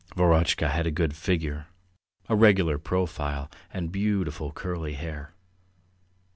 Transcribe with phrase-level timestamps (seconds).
[0.15, 1.67] Verotchka had a good figure,
[2.27, 5.35] a regular profile, and beautiful curly hair.